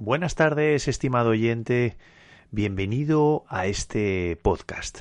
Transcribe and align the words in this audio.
Buenas 0.00 0.36
tardes, 0.36 0.86
estimado 0.86 1.30
oyente. 1.30 1.96
Bienvenido 2.52 3.44
a 3.48 3.66
este 3.66 4.38
podcast. 4.42 5.00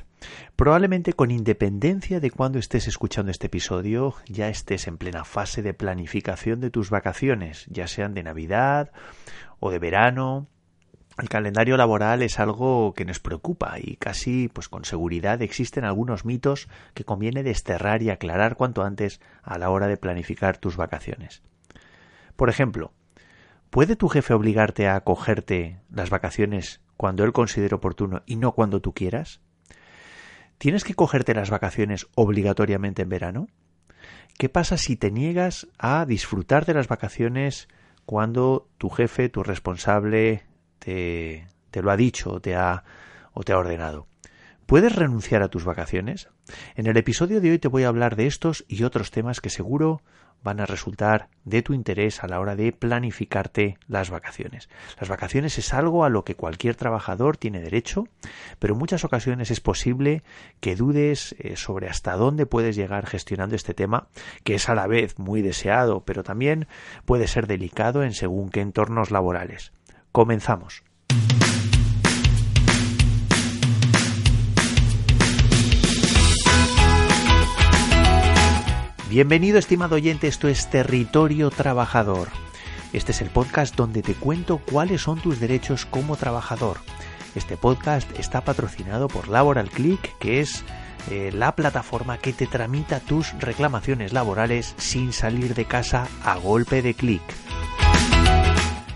Probablemente 0.55 1.13
con 1.13 1.29
independencia 1.29 2.19
de 2.19 2.31
cuando 2.31 2.57
estés 2.57 2.87
escuchando 2.87 3.29
este 3.29 3.45
episodio, 3.45 4.15
ya 4.25 4.49
estés 4.49 4.87
en 4.87 4.97
plena 4.97 5.23
fase 5.23 5.61
de 5.61 5.75
planificación 5.75 6.61
de 6.61 6.71
tus 6.71 6.89
vacaciones, 6.89 7.67
ya 7.69 7.87
sean 7.87 8.15
de 8.15 8.23
Navidad 8.23 8.91
o 9.59 9.69
de 9.69 9.77
verano. 9.77 10.47
El 11.19 11.29
calendario 11.29 11.77
laboral 11.77 12.23
es 12.23 12.39
algo 12.39 12.95
que 12.95 13.05
nos 13.05 13.19
preocupa 13.19 13.75
y 13.79 13.97
casi 13.97 14.47
pues 14.47 14.67
con 14.67 14.83
seguridad 14.83 15.43
existen 15.43 15.85
algunos 15.85 16.25
mitos 16.25 16.69
que 16.95 17.05
conviene 17.05 17.43
desterrar 17.43 18.01
y 18.01 18.09
aclarar 18.09 18.55
cuanto 18.55 18.81
antes 18.81 19.21
a 19.43 19.59
la 19.59 19.69
hora 19.69 19.85
de 19.85 19.97
planificar 19.97 20.57
tus 20.57 20.75
vacaciones. 20.75 21.43
Por 22.35 22.49
ejemplo, 22.49 22.93
¿Puede 23.69 23.95
tu 23.95 24.07
jefe 24.07 24.33
obligarte 24.33 24.87
a 24.87 24.99
cogerte 25.01 25.81
las 25.91 26.09
vacaciones 26.09 26.81
cuando 26.95 27.23
él 27.23 27.33
considere 27.33 27.75
oportuno 27.75 28.23
y 28.25 28.37
no 28.37 28.53
cuando 28.53 28.81
tú 28.81 28.93
quieras? 28.93 29.41
¿Tienes 30.57 30.83
que 30.83 30.95
cogerte 30.95 31.35
las 31.35 31.49
vacaciones 31.49 32.07
obligatoriamente 32.15 33.01
en 33.03 33.09
verano? 33.09 33.47
¿Qué 34.37 34.49
pasa 34.49 34.77
si 34.77 34.95
te 34.95 35.11
niegas 35.11 35.67
a 35.77 36.05
disfrutar 36.05 36.65
de 36.65 36.73
las 36.73 36.87
vacaciones 36.87 37.67
cuando 38.05 38.69
tu 38.77 38.89
jefe, 38.89 39.29
tu 39.29 39.43
responsable, 39.43 40.45
te, 40.79 41.47
te 41.71 41.81
lo 41.81 41.91
ha 41.91 41.97
dicho 41.97 42.39
te 42.39 42.55
ha, 42.55 42.83
o 43.33 43.43
te 43.43 43.51
ha 43.51 43.57
ordenado? 43.57 44.07
¿Puedes 44.67 44.93
renunciar 44.93 45.43
a 45.43 45.47
tus 45.47 45.63
vacaciones? 45.63 46.27
En 46.75 46.87
el 46.87 46.97
episodio 46.97 47.39
de 47.39 47.51
hoy 47.51 47.57
te 47.57 47.69
voy 47.69 47.85
a 47.85 47.87
hablar 47.87 48.17
de 48.17 48.27
estos 48.27 48.65
y 48.67 48.83
otros 48.83 49.11
temas 49.11 49.39
que 49.39 49.49
seguro 49.49 50.01
van 50.43 50.59
a 50.59 50.65
resultar 50.65 51.29
de 51.45 51.61
tu 51.61 51.73
interés 51.73 52.21
a 52.21 52.27
la 52.27 52.41
hora 52.41 52.57
de 52.57 52.73
planificarte 52.73 53.77
las 53.87 54.09
vacaciones. 54.09 54.67
Las 54.99 55.07
vacaciones 55.07 55.57
es 55.57 55.73
algo 55.73 56.03
a 56.03 56.09
lo 56.09 56.25
que 56.25 56.35
cualquier 56.35 56.75
trabajador 56.75 57.37
tiene 57.37 57.61
derecho, 57.61 58.09
pero 58.59 58.73
en 58.73 58.79
muchas 58.79 59.05
ocasiones 59.05 59.51
es 59.51 59.61
posible 59.61 60.21
que 60.59 60.75
dudes 60.75 61.33
eh, 61.39 61.55
sobre 61.55 61.87
hasta 61.87 62.17
dónde 62.17 62.45
puedes 62.45 62.75
llegar 62.75 63.05
gestionando 63.05 63.55
este 63.55 63.73
tema, 63.73 64.09
que 64.43 64.55
es 64.55 64.67
a 64.67 64.75
la 64.75 64.85
vez 64.85 65.17
muy 65.17 65.41
deseado, 65.41 66.03
pero 66.03 66.23
también 66.23 66.67
puede 67.05 67.27
ser 67.27 67.47
delicado 67.47 68.03
en 68.03 68.11
según 68.11 68.49
qué 68.49 68.59
entornos 68.59 69.11
laborales. 69.11 69.71
Comenzamos. 70.11 70.83
Bienvenido, 79.09 79.57
estimado 79.57 79.95
oyente, 79.95 80.27
esto 80.27 80.49
es 80.49 80.69
Territorio 80.69 81.49
Trabajador. 81.49 82.27
Este 82.91 83.13
es 83.13 83.21
el 83.21 83.29
podcast 83.29 83.73
donde 83.73 84.01
te 84.01 84.13
cuento 84.13 84.57
cuáles 84.57 85.03
son 85.03 85.21
tus 85.21 85.39
derechos 85.39 85.85
como 85.85 86.17
trabajador. 86.17 86.79
Este 87.33 87.55
podcast 87.55 88.19
está 88.19 88.41
patrocinado 88.41 89.07
por 89.07 89.29
Laboral 89.29 89.69
Click, 89.69 90.17
que 90.17 90.41
es 90.41 90.65
eh, 91.09 91.31
la 91.33 91.55
plataforma 91.55 92.17
que 92.17 92.33
te 92.33 92.47
tramita 92.47 92.99
tus 92.99 93.31
reclamaciones 93.39 94.11
laborales 94.11 94.75
sin 94.77 95.13
salir 95.13 95.55
de 95.55 95.63
casa 95.63 96.09
a 96.25 96.35
golpe 96.35 96.81
de 96.81 96.93
clic. 96.93 97.21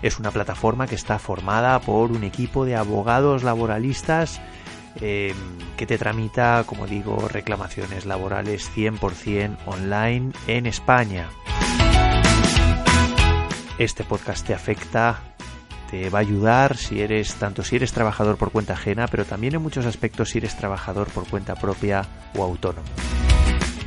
Es 0.02 0.19
una 0.19 0.31
plataforma 0.31 0.88
que 0.88 0.96
está 0.96 1.19
formada 1.19 1.80
por 1.80 2.12
un 2.12 2.25
equipo 2.25 2.66
de 2.66 2.75
abogados 2.75 3.44
laboralistas 3.44 4.41
Em, 5.00 5.36
que 5.81 5.88
te 5.88 5.97
tramita, 5.97 6.64
como 6.68 6.86
digo, 6.86 7.28
reclamaciones 7.28 8.06
laborales 8.06 8.69
100% 8.72 9.58
online 9.66 10.31
en 10.46 10.68
España. 10.68 11.28
Este 13.80 14.03
podcast 14.03 14.46
te 14.46 14.53
afecta, 14.53 15.22
te 15.90 16.12
va 16.12 16.19
a 16.19 16.22
ayudar 16.22 16.78
si 16.78 17.02
eres 17.02 17.34
tanto 17.34 17.64
si 17.64 17.78
eres 17.78 17.94
trabajador 17.94 18.38
por 18.38 18.52
cuenta 18.52 18.74
ajena, 18.74 19.08
pero 19.08 19.25
también 19.25 19.56
en 19.56 19.64
muchos 19.64 19.88
aspectos 19.88 20.30
si 20.30 20.38
eres 20.38 20.56
trabajador 20.56 21.08
por 21.08 21.28
cuenta 21.28 21.56
propia 21.56 22.06
o 22.38 22.44
autónomo. 22.44 22.88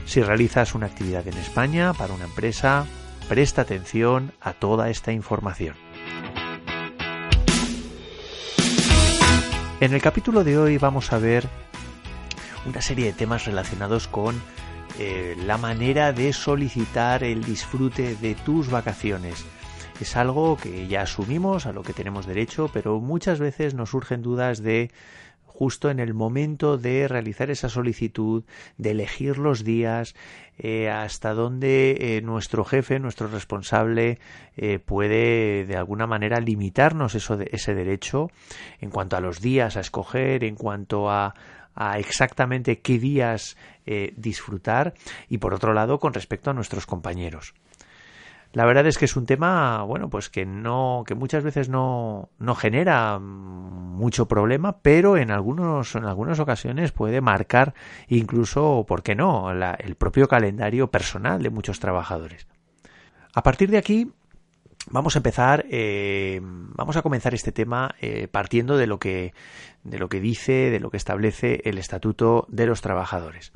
Si 0.05 0.21
realizas 0.21 0.75
una 0.75 0.87
actividad 0.87 1.29
en 1.29 1.39
España 1.39 1.93
para 1.95 2.13
una 2.13 2.25
empresa, 2.25 2.87
presta 3.29 3.63
atención 3.63 4.33
a 4.41 4.53
toda 4.53 4.91
esta 4.91 5.13
información. 5.13 5.77
En 9.79 9.93
el 9.93 10.03
capítulo 10.03 10.43
de 10.43 10.59
hoy 10.59 10.77
vamos 10.79 11.13
a 11.13 11.19
ver 11.19 11.49
una 12.67 12.81
serie 12.81 13.07
de 13.07 13.13
temas 13.13 13.47
relacionados 13.47 14.09
con 14.09 14.41
eh, 14.99 15.37
la 15.45 15.59
manera 15.59 16.13
de 16.13 16.33
solicitar 16.33 17.25
el 17.25 17.43
disfrute 17.45 18.15
de 18.17 18.35
tus 18.35 18.71
vacaciones. 18.71 19.45
Es 20.01 20.17
algo 20.17 20.57
que 20.57 20.87
ya 20.87 21.03
asumimos, 21.03 21.67
a 21.67 21.73
lo 21.73 21.83
que 21.83 21.93
tenemos 21.93 22.27
derecho, 22.27 22.71
pero 22.73 23.01
muchas 23.01 23.39
veces 23.41 23.75
nos 23.75 23.91
surgen 23.91 24.23
dudas 24.23 24.63
de 24.63 24.91
justo 25.47 25.89
en 25.89 26.01
el 26.01 26.15
momento 26.15 26.79
de 26.79 27.07
realizar 27.07 27.49
esa 27.49 27.69
solicitud, 27.69 28.43
de 28.77 28.91
elegir 28.91 29.39
los 29.39 29.63
días, 29.63 30.17
eh, 30.59 30.91
hasta 30.91 31.33
dónde 31.33 32.17
eh, 32.17 32.23
nuestro 32.23 32.65
jefe, 32.65 32.99
nuestro 32.99 33.29
responsable, 33.29 34.19
puede 34.85 35.65
de 35.65 35.77
alguna 35.77 36.07
manera 36.07 36.41
limitarnos 36.41 37.17
eso 37.17 37.39
ese 37.51 37.75
derecho 37.75 38.31
en 38.81 38.91
cuanto 38.91 39.17
a 39.17 39.21
los 39.21 39.41
días 39.41 39.77
a 39.77 39.81
escoger, 39.81 40.45
en 40.45 40.55
cuanto 40.55 41.11
a, 41.11 41.35
a 41.75 41.99
exactamente 41.99 42.81
qué 42.81 42.99
días 42.99 43.57
disfrutar 44.17 44.95
y 45.29 45.39
por 45.39 45.55
otro 45.55 45.75
lado 45.75 45.99
con 45.99 46.15
respecto 46.15 46.51
a 46.51 46.55
nuestros 46.55 46.87
compañeros. 46.87 47.55
La 48.55 48.65
verdad 48.67 48.87
es 48.87 48.99
que 48.99 49.07
es 49.07 49.17
un 49.17 49.27
tema, 49.27 49.83
bueno, 49.83 50.09
pues 50.09 50.31
que 50.31 50.47
no, 50.47 51.03
que 51.05 51.17
muchas 51.17 51.43
veces 51.43 51.69
no, 51.69 52.29
no 52.39 52.55
genera 52.55 53.19
mucho 53.19 54.29
problema, 54.29 54.79
pero 54.79 55.17
en 55.17 55.33
algunos, 55.33 55.97
en 55.97 56.05
algunas 56.05 56.39
ocasiones 56.39 56.93
puede 56.93 57.21
marcar 57.21 57.75
incluso, 58.07 58.85
¿por 58.87 59.03
qué 59.03 59.17
no?, 59.17 59.51
el 59.51 59.97
propio 59.97 60.29
calendario 60.29 60.89
personal 60.89 61.43
de 61.43 61.51
muchos 61.51 61.81
trabajadores. 61.81 62.47
A 63.35 63.43
partir 63.43 63.71
de 63.71 63.79
aquí, 63.79 64.13
Vamos 64.91 65.17
a 65.17 65.19
empezar, 65.19 65.65
eh, 65.71 66.41
vamos 66.43 66.97
a 66.97 67.03
comenzar 67.03 67.33
este 67.33 67.53
tema 67.53 67.95
eh, 68.01 68.29
partiendo 68.29 68.77
de 68.77 68.87
lo 68.87 68.99
que 68.99 69.33
de 69.83 69.99
lo 69.99 70.09
que 70.09 70.21
dice, 70.21 70.71
de 70.71 70.81
lo 70.81 70.91
que 70.91 70.97
establece 70.97 71.61
el 71.65 71.79
Estatuto 71.79 72.47
de 72.49 72.67
los 72.67 72.81
Trabajadores. 72.81 73.53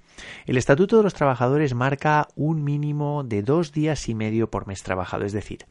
El 0.46 0.56
Estatuto 0.56 0.98
de 0.98 1.02
los 1.02 1.14
Trabajadores 1.14 1.74
marca 1.74 2.28
un 2.34 2.64
mínimo 2.64 3.24
de 3.24 3.42
dos 3.42 3.72
días 3.72 4.08
y 4.08 4.14
medio 4.14 4.50
por 4.50 4.66
mes 4.66 4.82
trabajado, 4.82 5.24
es 5.24 5.32
decir, 5.32 5.66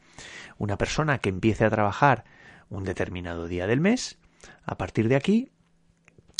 una 0.57 0.77
persona 0.77 1.19
que 1.19 1.29
empiece 1.29 1.63
a 1.63 1.69
trabajar 1.69 2.23
un 2.69 2.83
determinado 2.83 3.47
día 3.47 3.67
del 3.67 3.81
mes, 3.81 4.17
a 4.63 4.77
partir 4.77 5.09
de 5.09 5.15
aquí 5.15 5.51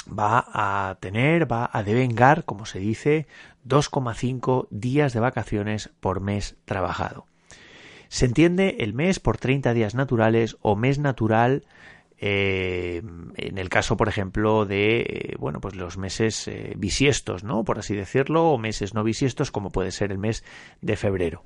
va 0.08 0.46
a 0.48 0.98
tener, 1.00 1.52
va 1.52 1.70
a 1.72 1.84
devengar, 1.84 2.44
como 2.44 2.66
se 2.66 2.80
dice, 2.80 3.28
2,5 3.68 4.68
días 4.72 5.14
de 5.14 5.20
vacaciones 5.20 5.92
por 6.00 6.22
mes 6.22 6.56
trabajado. 6.66 7.26
Se 8.10 8.26
entiende 8.26 8.78
el 8.80 8.94
mes 8.94 9.20
por 9.20 9.38
30 9.38 9.74
días 9.74 9.96
naturales 9.96 10.58
o 10.62 10.76
mes 10.76 11.00
natural 11.00 11.64
eh, 12.20 13.04
en 13.36 13.58
el 13.58 13.70
caso, 13.70 13.96
por 13.96 14.10
ejemplo, 14.10 14.66
de 14.66 15.00
eh, 15.02 15.36
bueno, 15.38 15.62
pues 15.62 15.76
los 15.76 15.98
meses 15.98 16.48
eh, 16.48 16.74
bisiestos, 16.76 17.44
¿no? 17.44 17.64
Por 17.64 17.78
así 17.78 17.96
decirlo, 17.96 18.50
o 18.50 18.58
meses 18.58 18.94
no 18.94 19.04
bisiestos, 19.04 19.52
como 19.52 19.70
puede 19.70 19.92
ser 19.92 20.12
el 20.12 20.18
mes 20.18 20.44
de 20.82 20.96
febrero. 20.96 21.44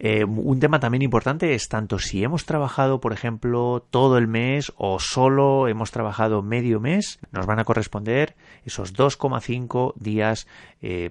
un 0.00 0.60
tema 0.60 0.78
también 0.78 1.02
importante 1.02 1.54
es 1.54 1.68
tanto 1.68 1.98
si 1.98 2.22
hemos 2.24 2.44
trabajado, 2.44 3.00
por 3.00 3.12
ejemplo, 3.12 3.84
todo 3.90 4.18
el 4.18 4.26
mes 4.26 4.72
o 4.76 4.98
solo 4.98 5.68
hemos 5.68 5.90
trabajado 5.90 6.42
medio 6.42 6.80
mes, 6.80 7.18
nos 7.32 7.46
van 7.46 7.58
a 7.58 7.64
corresponder 7.64 8.34
esos 8.64 8.94
2,5 8.94 9.94
días 9.96 10.46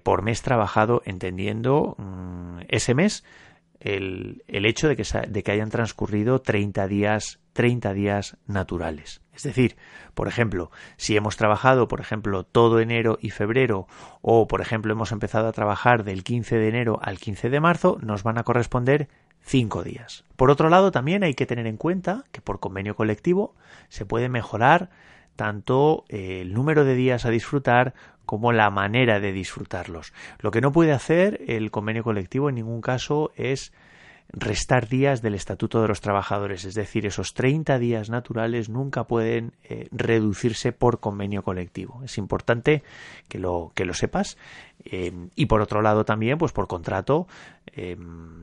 por 0.04 0.24
mes 0.24 0.42
trabajado, 0.42 1.02
entendiendo 1.06 1.96
mm, 1.98 2.60
ese 2.70 2.94
mes 2.94 3.24
el, 3.80 4.44
hecho 4.48 4.88
de 4.88 4.96
que, 4.96 5.52
hayan 5.52 5.70
transcurrido 5.70 6.40
30 6.40 6.88
días, 6.88 7.40
30 7.54 7.94
días 7.94 8.38
naturales. 8.48 9.22
Es 9.34 9.44
decir, 9.44 9.78
por 10.14 10.28
ejemplo, 10.28 10.72
si 10.98 11.16
hemos 11.16 11.38
trabajado, 11.38 11.88
por 11.88 12.02
ejemplo, 12.02 12.44
todo 12.44 12.80
enero 12.80 13.18
y 13.22 13.30
febrero, 13.30 13.88
o 14.22 14.48
por 14.48 14.62
ejemplo 14.62 14.94
hemos 14.94 15.12
empezado 15.12 15.48
a 15.48 15.54
trabajar 15.54 16.04
del 16.04 16.24
15 16.24 16.58
de 16.58 16.68
enero 16.68 17.00
al 17.02 17.20
15 17.20 17.50
de 17.50 17.60
marzo, 17.60 17.98
nos 18.02 18.24
van 18.24 18.38
a 18.38 18.44
corresponder 18.44 19.10
cinco 19.42 19.84
días. 19.84 20.26
Por 20.36 20.52
otro 20.52 20.70
lado, 20.70 20.92
también 20.92 21.24
hay 21.24 21.34
que 21.34 21.46
tener 21.46 21.68
en 21.68 21.78
cuenta 21.78 22.26
que 22.32 22.42
por 22.42 22.60
convenio 22.60 22.96
colectivo 22.96 23.56
se 23.90 24.06
puede 24.06 24.30
mejorar 24.30 24.90
tanto 25.38 26.04
eh, 26.10 26.42
el 26.42 26.54
número 26.54 26.84
de 26.84 26.96
días 26.96 27.26
a 27.26 27.30
disfrutar 27.30 27.94
como 28.26 28.52
la 28.52 28.70
manera 28.70 29.22
de 29.22 29.32
disfrutarlos. 29.32 30.12
Lo 30.40 30.52
que 30.52 30.60
no 30.60 30.74
puede 30.74 30.92
hacer 30.92 31.40
el 31.48 31.72
convenio 31.72 32.04
colectivo 32.04 32.50
en 32.50 32.56
ningún 32.56 32.82
caso 32.82 33.32
es 33.38 33.72
restar 34.30 34.88
días 34.88 35.22
del 35.22 35.36
Estatuto 35.36 35.82
de 35.82 35.88
los 35.88 36.02
Trabajadores, 36.02 36.66
es 36.66 36.74
decir, 36.74 37.06
esos 37.06 37.34
30 37.34 37.80
días 37.80 38.10
naturales 38.10 38.70
nunca 38.70 39.06
pueden 39.06 39.54
eh, 39.64 39.88
reducirse 39.92 40.74
por 40.74 41.00
convenio 41.00 41.44
colectivo. 41.44 42.04
Es 42.04 42.18
importante 42.18 42.84
que 43.30 43.40
lo, 43.40 43.72
que 43.74 43.86
lo 43.86 43.94
sepas 43.94 44.38
eh, 44.86 45.12
y 45.36 45.48
por 45.48 45.62
otro 45.62 45.82
lado 45.82 46.06
también, 46.06 46.38
pues 46.38 46.52
por 46.52 46.68
contrato, 46.68 47.28
eh, 47.68 47.98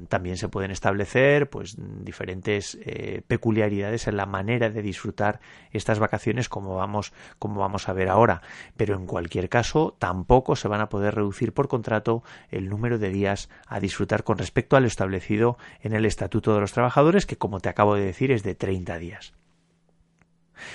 también 0.08 0.36
se 0.36 0.48
pueden 0.48 0.70
establecer 0.70 1.48
pues 1.48 1.76
diferentes 1.78 2.78
eh, 2.82 3.22
peculiaridades 3.26 4.06
en 4.08 4.16
la 4.16 4.26
manera 4.26 4.68
de 4.70 4.82
disfrutar 4.82 5.40
estas 5.70 5.98
vacaciones 5.98 6.48
como 6.48 6.76
vamos, 6.76 7.12
como 7.38 7.60
vamos 7.60 7.88
a 7.88 7.92
ver 7.92 8.08
ahora. 8.08 8.42
Pero 8.76 8.94
en 8.94 9.06
cualquier 9.06 9.48
caso, 9.48 9.96
tampoco 9.98 10.56
se 10.56 10.68
van 10.68 10.80
a 10.80 10.88
poder 10.88 11.14
reducir 11.14 11.52
por 11.52 11.68
contrato 11.68 12.22
el 12.50 12.68
número 12.68 12.98
de 12.98 13.10
días 13.10 13.48
a 13.66 13.80
disfrutar 13.80 14.24
con 14.24 14.38
respecto 14.38 14.76
a 14.76 14.80
lo 14.80 14.86
establecido 14.86 15.56
en 15.80 15.94
el 15.94 16.04
Estatuto 16.04 16.54
de 16.54 16.60
los 16.60 16.72
Trabajadores, 16.72 17.26
que 17.26 17.38
como 17.38 17.60
te 17.60 17.68
acabo 17.68 17.94
de 17.94 18.04
decir 18.04 18.30
es 18.30 18.42
de 18.42 18.54
30 18.54 18.98
días. 18.98 19.34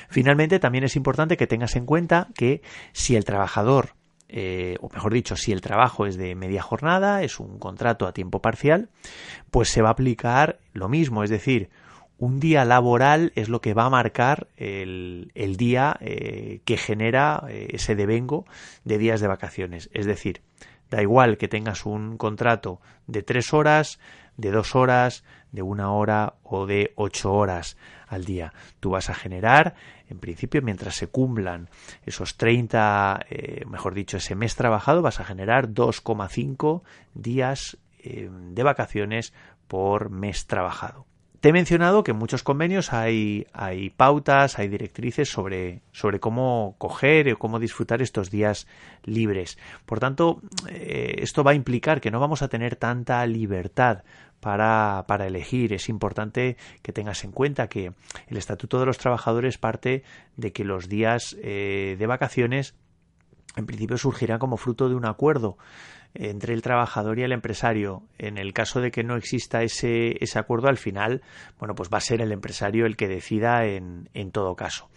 Finalmente, 0.10 0.60
también 0.60 0.84
es 0.84 0.96
importante 0.96 1.38
que 1.38 1.48
tengas 1.48 1.76
en 1.76 1.86
cuenta 1.86 2.28
que 2.36 2.62
si 2.92 3.16
el 3.16 3.24
trabajador 3.26 3.96
eh, 4.30 4.78
o 4.80 4.90
mejor 4.94 5.14
dicho, 5.14 5.36
si 5.36 5.52
el 5.52 5.62
trabajo 5.62 6.06
es 6.06 6.16
de 6.16 6.36
media 6.36 6.62
jornada, 6.62 7.24
es 7.24 7.40
un 7.40 7.58
contrato 7.58 8.06
a 8.06 8.14
tiempo 8.14 8.42
parcial, 8.42 8.90
pues 9.50 9.70
se 9.70 9.82
va 9.82 9.90
a 9.90 9.94
aplicar 9.94 10.60
lo 10.74 10.88
mismo, 10.88 11.24
es 11.24 11.32
decir, 11.32 11.70
un 12.20 12.40
día 12.40 12.64
laboral 12.66 13.32
es 13.36 13.50
lo 13.50 13.62
que 13.62 13.74
va 13.74 13.86
a 13.86 13.90
marcar 13.90 14.48
el, 14.58 15.32
día 15.58 15.98
eh, 16.02 16.62
que 16.66 16.78
genera 16.78 17.46
eh, 17.50 17.70
ese 17.72 17.96
devengo 17.96 18.46
de 18.84 18.98
días 18.98 19.22
de 19.22 19.28
vacaciones. 19.28 19.90
Es 19.94 20.06
decir, 20.06 20.42
da 20.92 21.02
igual 21.02 21.38
que 21.38 21.48
tengas 21.48 21.86
un 21.86 22.18
contrato 22.18 22.82
de 23.08 23.24
tres 23.24 23.54
horas, 23.54 24.00
de 24.36 24.52
dos 24.52 24.76
horas, 24.76 25.24
de 25.52 25.62
una 25.62 25.92
hora 25.92 26.36
o 26.44 26.66
de 26.66 26.94
ocho 26.96 27.34
horas 27.34 27.78
al 28.08 28.26
día. 28.26 28.54
Tú 28.80 28.92
vas 28.92 29.10
a 29.10 29.14
generar, 29.14 29.76
en 30.10 30.20
principio, 30.20 30.62
mientras 30.62 30.96
se 30.96 31.08
cumplan 31.08 31.70
esos 32.06 32.38
30, 32.38 33.26
eh, 33.30 33.66
mejor 33.66 33.94
dicho, 33.94 34.18
ese 34.18 34.36
mes 34.36 34.56
trabajado, 34.56 35.02
vas 35.02 35.20
a 35.20 35.26
generar 35.26 35.70
2,5 35.70 36.82
días 37.14 37.78
eh, 38.00 38.30
de 38.32 38.64
vacaciones 38.64 39.34
por 39.68 40.10
mes 40.10 40.48
trabajado. 40.48 41.06
Te 41.40 41.50
he 41.50 41.54
mencionado 41.54 42.04
que 42.04 42.12
en 42.12 42.18
muchos 42.18 42.44
convenios 42.44 42.92
hay, 42.92 43.48
hay 43.54 43.92
pautas, 43.92 44.60
hay 44.60 44.68
directrices 44.68 45.30
sobre, 45.30 45.82
sobre 45.94 46.20
cómo 46.20 46.76
coger 46.78 47.32
o 47.32 47.40
cómo 47.40 47.60
disfrutar 47.60 48.02
estos 48.02 48.30
días 48.30 48.68
libres. 49.06 49.58
Por 49.86 50.02
tanto, 50.02 50.42
eh, 50.68 51.16
esto 51.20 51.46
va 51.46 51.52
a 51.52 51.56
implicar 51.56 52.02
que 52.02 52.12
no 52.12 52.20
vamos 52.20 52.42
a 52.42 52.50
tener 52.50 52.76
tanta 52.76 53.26
libertad 53.26 54.04
para, 54.42 55.06
para, 55.08 55.28
elegir. 55.28 55.72
Es 55.72 55.88
importante 55.88 56.58
que 56.82 56.92
tengas 56.92 57.24
en 57.24 57.32
cuenta 57.32 57.70
que 57.70 57.94
el 58.28 58.38
Estatuto 58.38 58.78
de 58.82 58.88
los 58.88 58.98
Trabajadores 58.98 59.58
parte 59.58 60.04
de 60.36 60.52
que 60.52 60.66
los 60.66 60.90
días 60.90 61.38
eh, 61.42 61.96
de 61.98 62.06
vacaciones 62.06 62.76
en 63.56 63.66
principio 63.66 63.98
surgirán 63.98 64.40
como 64.40 64.58
fruto 64.58 64.90
de 64.90 64.96
un 64.96 65.06
acuerdo 65.06 65.58
entre 66.14 66.54
el 66.54 66.62
trabajador 66.62 67.20
y 67.20 67.24
el 67.24 67.32
empresario. 67.32 68.04
En 68.18 68.38
el 68.38 68.54
caso 68.54 68.82
de 68.82 68.92
que 68.92 69.04
no 69.04 69.16
exista 69.16 69.64
ese, 69.64 70.24
ese 70.24 70.40
acuerdo, 70.40 70.68
al 70.68 70.78
final, 70.78 71.22
bueno, 71.60 71.76
pues 71.76 71.90
va 71.94 71.98
a 71.98 72.02
ser 72.02 72.22
el 72.22 72.32
empresario 72.32 72.86
el 72.86 72.98
que 72.98 73.08
decida 73.08 73.66
en, 73.66 74.10
en 74.14 74.32
todo 74.32 74.56
caso. 74.56 74.90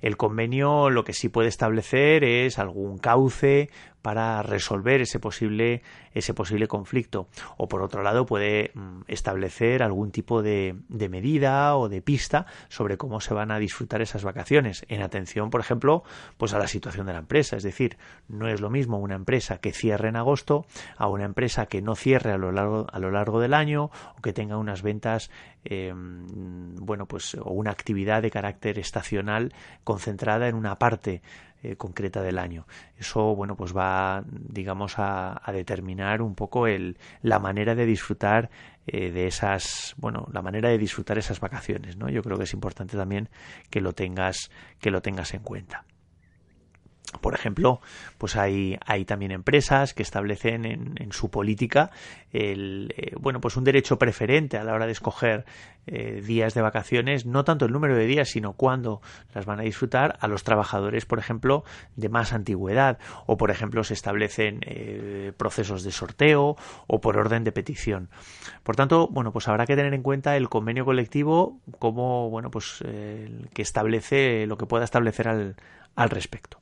El 0.00 0.16
convenio 0.16 0.90
lo 0.90 1.04
que 1.04 1.12
sí 1.12 1.28
puede 1.28 1.48
establecer 1.48 2.24
es 2.24 2.58
algún 2.58 2.98
cauce 2.98 3.70
para 4.02 4.42
resolver 4.42 5.00
ese 5.00 5.18
posible, 5.18 5.82
ese 6.12 6.34
posible 6.34 6.66
conflicto. 6.66 7.28
O 7.56 7.68
por 7.68 7.82
otro 7.82 8.02
lado 8.02 8.26
puede 8.26 8.70
mm, 8.74 9.02
establecer 9.08 9.82
algún 9.82 10.10
tipo 10.10 10.42
de, 10.42 10.76
de, 10.88 11.08
medida 11.08 11.76
o 11.76 11.88
de 11.88 12.02
pista 12.02 12.46
sobre 12.68 12.96
cómo 12.96 13.20
se 13.20 13.34
van 13.34 13.50
a 13.50 13.58
disfrutar 13.58 14.00
esas 14.00 14.24
vacaciones. 14.24 14.84
En 14.88 15.02
atención, 15.02 15.50
por 15.50 15.60
ejemplo, 15.60 16.02
pues 16.36 16.54
a 16.54 16.58
la 16.58 16.68
situación 16.68 17.06
de 17.06 17.12
la 17.12 17.18
empresa. 17.20 17.56
Es 17.56 17.62
decir, 17.62 17.98
no 18.28 18.48
es 18.48 18.60
lo 18.60 18.70
mismo 18.70 18.98
una 18.98 19.14
empresa 19.14 19.58
que 19.58 19.72
cierre 19.72 20.08
en 20.08 20.16
agosto 20.16 20.66
a 20.96 21.08
una 21.08 21.24
empresa 21.24 21.66
que 21.66 21.82
no 21.82 21.94
cierre 21.94 22.32
a 22.32 22.38
lo 22.38 22.52
largo, 22.52 22.86
a 22.90 22.98
lo 22.98 23.10
largo 23.10 23.40
del 23.40 23.54
año 23.54 23.90
o 24.16 24.22
que 24.22 24.32
tenga 24.32 24.56
unas 24.56 24.82
ventas 24.82 25.30
eh, 25.64 25.92
bueno 25.94 27.06
pues 27.06 27.34
o 27.34 27.50
una 27.50 27.70
actividad 27.70 28.22
de 28.22 28.30
carácter 28.30 28.78
estacional 28.78 29.52
concentrada 29.84 30.48
en 30.48 30.54
una 30.54 30.78
parte 30.78 31.22
eh, 31.62 31.76
concreta 31.76 32.22
del 32.22 32.38
año. 32.38 32.66
Eso, 32.96 33.34
bueno, 33.34 33.54
pues 33.54 33.76
va, 33.76 34.24
digamos, 34.26 34.94
a, 34.96 35.42
determinar 35.52 36.22
un 36.22 36.34
poco 36.34 36.66
el, 36.66 36.96
la 37.20 37.38
manera 37.38 37.74
de 37.74 37.84
disfrutar 37.84 38.48
eh, 38.86 39.10
de 39.10 39.26
esas, 39.26 39.94
bueno, 39.98 40.26
la 40.32 40.40
manera 40.40 40.70
de 40.70 40.78
disfrutar 40.78 41.18
esas 41.18 41.38
vacaciones, 41.38 41.98
¿no? 41.98 42.08
Yo 42.08 42.22
creo 42.22 42.38
que 42.38 42.44
es 42.44 42.54
importante 42.54 42.96
también 42.96 43.28
que 43.68 43.82
lo 43.82 43.92
tengas, 43.92 44.50
que 44.80 44.90
lo 44.90 45.02
tengas 45.02 45.34
en 45.34 45.42
cuenta. 45.42 45.84
Por 47.20 47.34
ejemplo, 47.34 47.80
pues 48.18 48.36
hay, 48.36 48.78
hay 48.86 49.04
también 49.04 49.32
empresas 49.32 49.94
que 49.94 50.02
establecen 50.02 50.64
en, 50.64 50.94
en 50.96 51.12
su 51.12 51.28
política 51.28 51.90
el, 52.32 52.94
eh, 52.96 53.14
bueno, 53.18 53.40
pues 53.40 53.56
un 53.56 53.64
derecho 53.64 53.98
preferente 53.98 54.56
a 54.58 54.64
la 54.64 54.72
hora 54.74 54.86
de 54.86 54.92
escoger 54.92 55.44
eh, 55.86 56.22
días 56.24 56.54
de 56.54 56.62
vacaciones, 56.62 57.26
no 57.26 57.42
tanto 57.42 57.66
el 57.66 57.72
número 57.72 57.96
de 57.96 58.06
días, 58.06 58.28
sino 58.28 58.52
cuándo 58.52 59.00
las 59.34 59.44
van 59.44 59.58
a 59.58 59.64
disfrutar 59.64 60.18
a 60.20 60.28
los 60.28 60.44
trabajadores, 60.44 61.04
por 61.04 61.18
ejemplo, 61.18 61.64
de 61.96 62.08
más 62.08 62.32
antigüedad, 62.32 62.98
o 63.26 63.36
por 63.36 63.50
ejemplo 63.50 63.82
se 63.82 63.94
establecen 63.94 64.60
eh, 64.62 65.32
procesos 65.36 65.82
de 65.82 65.90
sorteo 65.90 66.56
o 66.86 67.00
por 67.00 67.18
orden 67.18 67.42
de 67.42 67.50
petición. 67.50 68.08
Por 68.62 68.76
tanto, 68.76 69.08
bueno, 69.08 69.32
pues 69.32 69.48
habrá 69.48 69.66
que 69.66 69.74
tener 69.74 69.94
en 69.94 70.02
cuenta 70.02 70.36
el 70.36 70.48
convenio 70.48 70.84
colectivo 70.84 71.58
como, 71.80 72.30
bueno, 72.30 72.50
pues 72.50 72.84
que 73.52 73.62
establece 73.62 74.46
lo 74.46 74.56
que 74.56 74.66
pueda 74.66 74.84
establecer 74.84 75.28
al, 75.28 75.56
al 75.96 76.10
respecto. 76.10 76.60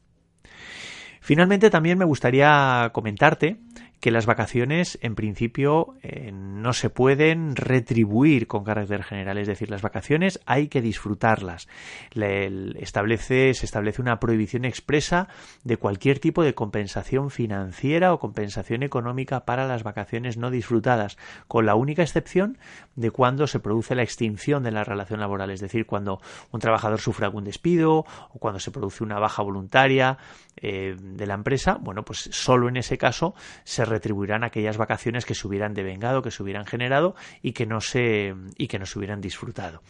Finalmente, 1.20 1.70
también 1.70 1.98
me 1.98 2.04
gustaría 2.04 2.90
comentarte 2.92 3.58
que 4.00 4.10
las 4.10 4.26
vacaciones 4.26 4.98
en 5.02 5.14
principio 5.14 5.94
eh, 6.02 6.30
no 6.32 6.72
se 6.72 6.90
pueden 6.90 7.56
retribuir 7.56 8.46
con 8.46 8.64
carácter 8.64 9.02
general, 9.02 9.38
es 9.38 9.48
decir, 9.48 9.70
las 9.70 9.82
vacaciones 9.82 10.40
hay 10.46 10.68
que 10.68 10.80
disfrutarlas. 10.80 11.68
establece, 12.14 13.54
se 13.54 13.66
establece 13.66 14.00
una 14.00 14.20
prohibición 14.20 14.64
expresa 14.64 15.28
de 15.64 15.76
cualquier 15.76 16.20
tipo 16.20 16.42
de 16.42 16.54
compensación 16.54 17.30
financiera 17.30 18.12
o 18.12 18.20
compensación 18.20 18.82
económica 18.82 19.44
para 19.44 19.66
las 19.66 19.82
vacaciones 19.82 20.36
no 20.36 20.50
disfrutadas, 20.50 21.18
con 21.48 21.66
la 21.66 21.74
única 21.74 22.02
excepción 22.02 22.58
de 22.94 23.10
cuando 23.10 23.46
se 23.46 23.60
produce 23.60 23.94
la 23.94 24.02
extinción 24.02 24.62
de 24.62 24.70
la 24.70 24.84
relación 24.84 25.20
laboral, 25.20 25.50
es 25.50 25.60
decir, 25.60 25.86
cuando 25.86 26.20
un 26.52 26.60
trabajador 26.60 27.00
sufre 27.00 27.26
algún 27.26 27.44
despido 27.44 27.98
o 27.98 28.38
cuando 28.38 28.60
se 28.60 28.70
produce 28.70 29.02
una 29.02 29.18
baja 29.18 29.42
voluntaria 29.42 30.18
eh, 30.56 30.96
de 30.98 31.26
la 31.26 31.34
empresa, 31.34 31.78
bueno, 31.80 32.04
pues 32.04 32.28
solo 32.32 32.68
en 32.68 32.76
ese 32.76 32.98
caso 32.98 33.34
se 33.64 33.84
retribuirán 33.88 34.44
aquellas 34.44 34.76
vacaciones 34.76 35.24
que 35.24 35.34
se 35.34 35.46
hubieran 35.46 35.74
devengado, 35.74 36.22
que 36.22 36.30
se 36.30 36.42
hubieran 36.42 36.66
generado 36.66 37.14
y 37.42 37.52
que 37.52 37.66
no 37.66 37.80
se 37.80 38.34
y 38.56 38.68
que 38.68 38.78
no 38.78 38.86
se 38.86 38.98
hubieran 38.98 39.20
disfrutado. 39.20 39.82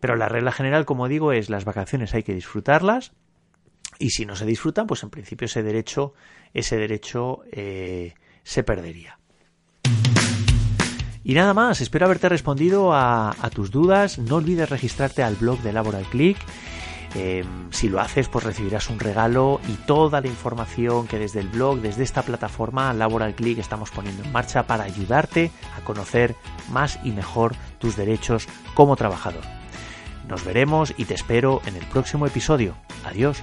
Pero 0.00 0.16
la 0.16 0.28
regla 0.28 0.52
general, 0.52 0.84
como 0.84 1.08
digo, 1.08 1.32
es 1.32 1.50
las 1.50 1.64
vacaciones 1.64 2.14
hay 2.14 2.22
que 2.22 2.34
disfrutarlas 2.34 3.12
y 3.98 4.10
si 4.10 4.26
no 4.26 4.36
se 4.36 4.46
disfrutan, 4.46 4.86
pues 4.86 5.02
en 5.02 5.10
principio 5.10 5.46
ese 5.46 5.62
derecho 5.62 6.14
ese 6.52 6.76
derecho 6.76 7.40
eh, 7.52 8.14
se 8.42 8.62
perdería. 8.62 9.18
Y 11.26 11.32
nada 11.32 11.54
más, 11.54 11.80
espero 11.80 12.04
haberte 12.04 12.28
respondido 12.28 12.92
a, 12.92 13.30
a, 13.30 13.48
tus 13.48 13.70
dudas. 13.70 14.18
No 14.18 14.36
olvides 14.36 14.68
registrarte 14.68 15.22
al 15.22 15.36
blog 15.36 15.58
de 15.62 15.72
Laboral 15.72 16.04
Click 16.04 16.36
Em, 17.14 17.70
si 17.70 17.88
lo 17.88 18.00
haces, 18.00 18.28
pues 18.28 18.44
recibirás 18.44 18.90
un 18.90 18.98
regalo 18.98 19.60
y 19.68 19.72
toda 19.72 20.20
la 20.20 20.26
información 20.26 21.06
que 21.06 21.18
desde 21.18 21.40
el 21.40 21.48
blog, 21.48 21.80
desde 21.80 22.02
esta 22.02 22.22
plataforma 22.22 22.92
Laboral 22.92 23.34
Click 23.34 23.58
estamos 23.58 23.90
poniendo 23.90 24.24
en 24.24 24.32
marcha 24.32 24.66
para 24.66 24.84
ayudarte 24.84 25.52
a 25.76 25.84
conocer 25.84 26.34
más 26.70 26.98
y 27.04 27.12
mejor 27.12 27.54
tus 27.78 27.96
derechos 27.96 28.48
como 28.74 28.96
trabajador. 28.96 29.42
Nos 30.28 30.44
veremos 30.44 30.92
y 30.96 31.04
te 31.04 31.14
espero 31.14 31.62
en 31.66 31.76
el 31.76 31.84
próximo 31.86 32.26
episodio. 32.26 32.74
Adiós. 33.04 33.42